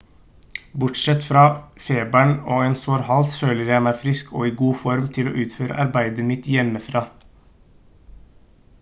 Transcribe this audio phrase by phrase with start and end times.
[0.83, 1.41] bortsett fra
[1.87, 5.37] feberen og en sår hals føler jeg meg frisk og i god form til å
[5.45, 7.07] utføre arbeidet mitt hjemmefra